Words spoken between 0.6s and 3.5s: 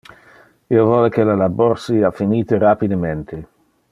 Io vole que le labor sia finite rapidemente.